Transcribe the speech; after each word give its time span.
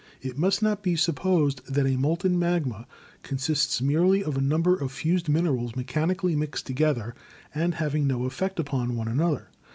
It 0.23 0.35
must 0.35 0.63
not 0.63 0.81
be 0.81 0.95
supposed 0.95 1.63
that 1.71 1.85
a 1.85 1.95
molten 1.95 2.39
magma 2.39 2.87
consists 3.21 3.83
merely 3.83 4.23
of 4.23 4.35
a 4.35 4.41
number 4.41 4.75
of 4.75 4.91
fused 4.91 5.29
minerals 5.29 5.75
mechanically 5.75 6.35
mixed 6.35 6.65
together 6.65 7.13
and 7.53 7.75
having 7.75 8.07
no 8.07 8.23
effect 8.23 8.59
upon 8.59 8.95
one 8.95 9.07
another. 9.07 9.49